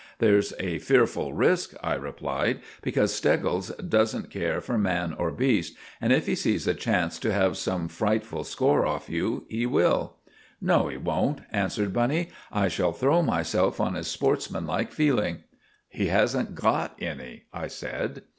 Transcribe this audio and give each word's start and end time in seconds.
"There's 0.17 0.51
a 0.59 0.79
fearful 0.79 1.31
risk," 1.31 1.75
I 1.83 1.93
replied, 1.93 2.61
"because 2.81 3.13
Steggles 3.13 3.67
doesn't 3.75 4.31
care 4.31 4.59
for 4.59 4.75
man 4.75 5.13
or 5.13 5.29
beast, 5.29 5.75
and 6.01 6.11
if 6.11 6.25
he 6.25 6.33
sees 6.33 6.65
a 6.65 6.73
chance 6.73 7.19
to 7.19 7.31
have 7.31 7.55
some 7.55 7.87
frightful 7.87 8.43
score 8.43 8.83
off 8.83 9.11
you, 9.11 9.45
he 9.47 9.67
will." 9.67 10.15
"No, 10.59 10.87
he 10.87 10.97
won't," 10.97 11.41
answered 11.51 11.93
Bunny. 11.93 12.29
"I 12.51 12.67
shall 12.67 12.93
throw 12.93 13.21
myself 13.21 13.79
on 13.79 13.93
his 13.93 14.07
sportsmanlike 14.07 14.91
feeling." 14.91 15.43
"He 15.87 16.07
hasn't 16.07 16.55
got 16.55 16.95
any," 16.99 17.43
I 17.53 17.67
said. 17.67 18.23